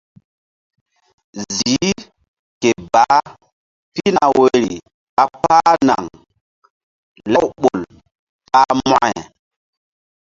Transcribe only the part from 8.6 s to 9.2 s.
mokȩ.